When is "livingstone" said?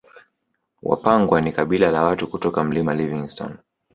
2.93-3.55